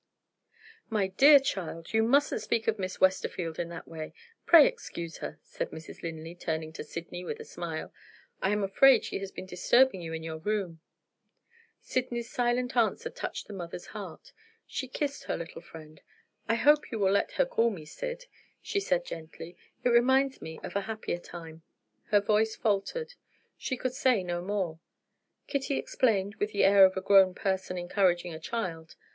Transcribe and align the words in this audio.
"My 0.89 1.09
dear 1.09 1.37
child, 1.39 1.93
you 1.93 2.01
mustn't 2.01 2.41
speak 2.41 2.67
of 2.67 2.79
Miss 2.79 2.99
Westerfield 2.99 3.59
in 3.59 3.69
that 3.69 3.87
way! 3.87 4.15
Pray 4.47 4.65
excuse 4.65 5.17
her," 5.17 5.37
said 5.43 5.69
Mrs. 5.69 6.01
Linley, 6.01 6.33
turning 6.33 6.73
to 6.73 6.83
Sydney 6.83 7.23
with 7.23 7.39
a 7.39 7.45
smile; 7.45 7.93
"I 8.41 8.49
am 8.49 8.63
afraid 8.63 9.05
she 9.05 9.19
has 9.19 9.29
been 9.31 9.45
disturbing 9.45 10.01
you 10.01 10.11
in 10.11 10.23
your 10.23 10.39
room." 10.39 10.79
Sydney's 11.81 12.31
silent 12.31 12.75
answer 12.75 13.11
touched 13.11 13.45
the 13.45 13.53
mother's 13.53 13.85
heart; 13.93 14.31
she 14.65 14.87
kissed 14.87 15.25
her 15.25 15.37
little 15.37 15.61
friend. 15.61 16.01
"I 16.49 16.55
hope 16.55 16.89
you 16.91 16.97
will 16.97 17.11
let 17.11 17.33
her 17.33 17.45
call 17.45 17.69
me 17.69 17.85
Syd," 17.85 18.25
she 18.59 18.79
said 18.79 19.05
gently; 19.05 19.55
"it 19.83 19.89
reminds 19.89 20.41
me 20.41 20.59
of 20.63 20.75
a 20.75 20.81
happier 20.81 21.19
time." 21.19 21.61
Her 22.05 22.21
voice 22.21 22.55
faltered; 22.55 23.13
she 23.55 23.77
could 23.77 23.93
say 23.93 24.23
no 24.23 24.41
more. 24.41 24.79
Kitty 25.45 25.77
explained, 25.77 26.37
with 26.39 26.53
the 26.53 26.63
air 26.65 26.85
of 26.85 26.97
a 26.97 27.01
grown 27.01 27.35
person 27.35 27.77
encouraging 27.77 28.33
a 28.33 28.39
child. 28.39 28.95